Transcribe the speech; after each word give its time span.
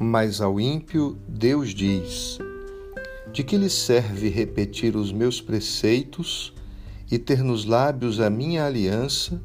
Mas 0.00 0.40
ao 0.40 0.60
ímpio, 0.60 1.18
Deus 1.26 1.74
diz: 1.74 2.38
De 3.32 3.42
que 3.42 3.56
lhe 3.56 3.68
serve 3.68 4.28
repetir 4.28 4.94
os 4.94 5.10
meus 5.10 5.40
preceitos 5.40 6.54
e 7.10 7.18
ter 7.18 7.42
nos 7.42 7.64
lábios 7.64 8.20
a 8.20 8.30
minha 8.30 8.64
aliança, 8.64 9.42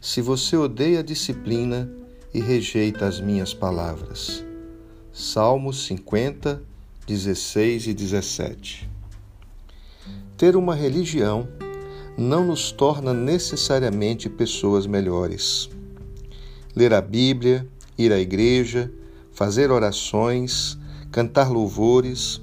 se 0.00 0.22
você 0.22 0.56
odeia 0.56 1.00
a 1.00 1.02
disciplina 1.02 1.90
e 2.32 2.40
rejeita 2.40 3.06
as 3.06 3.20
minhas 3.20 3.52
palavras? 3.52 4.42
Salmos 5.12 5.84
50, 5.84 6.62
16 7.06 7.88
e 7.88 7.92
17. 7.92 8.90
Ter 10.38 10.56
uma 10.56 10.74
religião 10.74 11.46
não 12.16 12.46
nos 12.46 12.72
torna 12.72 13.12
necessariamente 13.12 14.30
pessoas 14.30 14.86
melhores. 14.86 15.68
Ler 16.74 16.94
a 16.94 17.02
Bíblia, 17.02 17.68
ir 17.98 18.10
à 18.10 18.18
igreja, 18.18 18.90
fazer 19.32 19.70
orações, 19.70 20.78
cantar 21.10 21.50
louvores, 21.50 22.40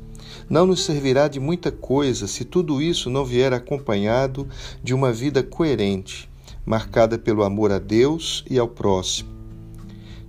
não 0.50 0.66
nos 0.66 0.84
servirá 0.84 1.28
de 1.28 1.40
muita 1.40 1.72
coisa 1.72 2.28
se 2.28 2.44
tudo 2.44 2.82
isso 2.82 3.10
não 3.10 3.24
vier 3.24 3.54
acompanhado 3.54 4.48
de 4.84 4.94
uma 4.94 5.12
vida 5.12 5.44
coerente, 5.44 6.30
marcada 6.66 7.18
pelo 7.18 7.44
amor 7.44 7.72
a 7.72 7.80
Deus 7.80 8.44
e 8.50 8.58
ao 8.58 8.68
próximo. 8.68 9.30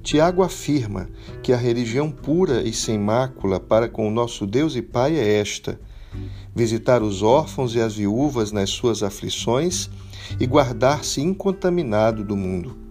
Tiago 0.02 0.42
afirma 0.42 1.08
que 1.42 1.52
a 1.52 1.56
religião 1.56 2.10
pura 2.10 2.62
e 2.62 2.72
sem 2.72 2.98
mácula 2.98 3.60
para 3.60 3.88
com 3.88 4.08
o 4.08 4.10
nosso 4.10 4.46
Deus 4.46 4.74
e 4.74 4.82
Pai 4.82 5.16
é 5.16 5.40
esta: 5.40 5.78
visitar 6.54 7.02
os 7.02 7.22
órfãos 7.22 7.74
e 7.74 7.80
as 7.80 7.94
viúvas 7.94 8.52
nas 8.52 8.70
suas 8.70 9.02
aflições 9.02 9.90
e 10.38 10.46
guardar-se 10.46 11.20
incontaminado 11.20 12.24
do 12.24 12.36
mundo. 12.36 12.89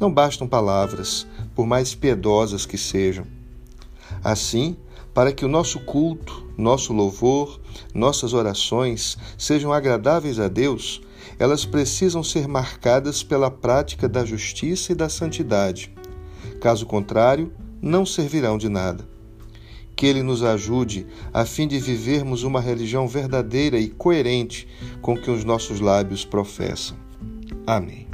Não 0.00 0.10
bastam 0.10 0.48
palavras, 0.48 1.26
por 1.54 1.66
mais 1.66 1.94
piedosas 1.94 2.64
que 2.64 2.78
sejam. 2.78 3.26
Assim, 4.24 4.76
para 5.12 5.30
que 5.30 5.44
o 5.44 5.48
nosso 5.48 5.80
culto, 5.80 6.42
nosso 6.56 6.94
louvor, 6.94 7.60
nossas 7.94 8.32
orações 8.32 9.18
sejam 9.36 9.72
agradáveis 9.72 10.40
a 10.40 10.48
Deus, 10.48 11.02
elas 11.38 11.66
precisam 11.66 12.24
ser 12.24 12.48
marcadas 12.48 13.22
pela 13.22 13.50
prática 13.50 14.08
da 14.08 14.24
justiça 14.24 14.92
e 14.92 14.94
da 14.94 15.10
santidade. 15.10 15.94
Caso 16.62 16.86
contrário, 16.86 17.52
não 17.82 18.06
servirão 18.06 18.56
de 18.56 18.68
nada 18.68 19.08
que 20.00 20.06
Ele 20.06 20.22
nos 20.22 20.42
ajude 20.42 21.06
a 21.30 21.44
fim 21.44 21.68
de 21.68 21.78
vivermos 21.78 22.42
uma 22.42 22.58
religião 22.58 23.06
verdadeira 23.06 23.78
e 23.78 23.90
coerente 23.90 24.66
com 25.02 25.12
o 25.12 25.20
que 25.20 25.30
os 25.30 25.44
nossos 25.44 25.78
lábios 25.78 26.24
professam. 26.24 26.96
Amém. 27.66 28.09